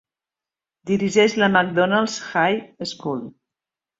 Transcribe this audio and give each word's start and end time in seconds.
Dirigeix 0.91 1.35
la 1.41 1.49
Macdonald 1.57 2.17
High 2.31 2.89
School. 2.95 3.23